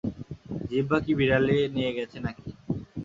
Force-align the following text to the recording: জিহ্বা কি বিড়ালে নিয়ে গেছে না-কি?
জিহ্বা 0.69 0.97
কি 1.05 1.11
বিড়ালে 1.19 1.55
নিয়ে 1.75 1.91
গেছে 1.97 2.17
না-কি? 2.25 2.49